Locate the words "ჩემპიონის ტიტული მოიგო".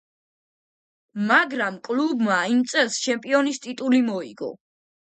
3.07-4.53